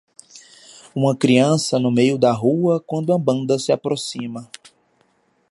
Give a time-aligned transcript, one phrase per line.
[0.95, 4.49] Uma criança no meio da rua quando uma banda se aproxima.